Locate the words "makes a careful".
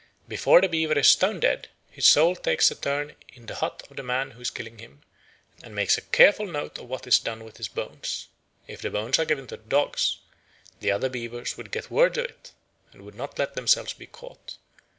5.75-6.47